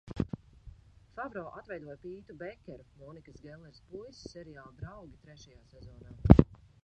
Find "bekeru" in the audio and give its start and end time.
2.39-2.87